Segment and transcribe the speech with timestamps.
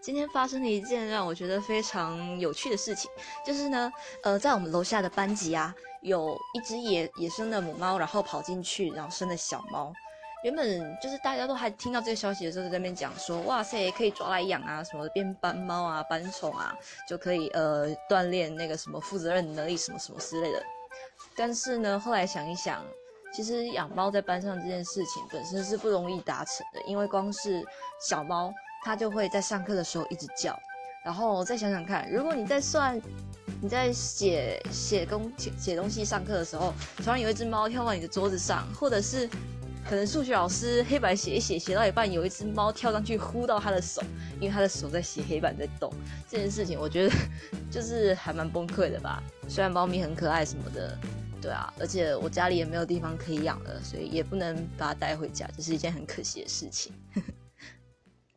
[0.00, 3.10] 今天发生了一件让我觉得非常有趣的事情，
[3.44, 9.92] 就是呢，呃，在我们楼下的班级啊，有一只野野生的母猫，然后跑进去，然后生了小猫。
[10.44, 16.72] 原本就是大家都还听到这个消息的时候，在那边讲说，哇塞，可以抓来养啊，什么变斑猫啊、斑宠啊，
[17.08, 20.62] 就可以呃锻炼那个什么负责任能力什么什么之类的。
[21.36, 22.84] 但是呢，后来想一想，
[23.34, 27.66] 其实养猫在班上这件事情本身是不容易达成的，因为光是
[28.00, 28.54] 小猫。
[28.82, 30.58] 它就会在上课的时候一直叫，
[31.04, 33.00] 然后再想想看，如果你在算，
[33.60, 39.28] 你在写写东写东西上课的时候，突然有一只猫跳到你的桌子上，或者是
[39.88, 44.02] 可能数学老师黑板写一写，写到一半有一只猫跳上去呼到他的手，
[44.40, 45.92] 因为他的手在写黑板在动，
[46.28, 47.14] 这件事情我觉得
[47.70, 49.22] 就是还蛮崩溃的吧。
[49.48, 50.98] 虽然猫咪很可爱什么的，
[51.40, 56.92] 对啊，而且我家里也没有地方可以养了，所以也不能把它带回家，这是一件很可惜的事情。